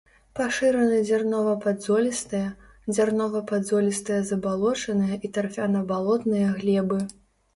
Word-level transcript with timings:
Пашыраны 0.37 0.95
дзярнова-падзолістыя, 1.07 2.47
дзярнова-падзолістыя 2.95 4.19
забалочаныя 4.31 5.19
і 5.29 5.31
тарфяна-балотныя 5.35 6.47
глебы. 6.63 6.99